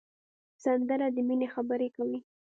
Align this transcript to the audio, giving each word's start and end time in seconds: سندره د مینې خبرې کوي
سندره 0.63 1.07
د 1.15 1.17
مینې 1.27 1.47
خبرې 1.53 1.89
کوي 1.95 2.19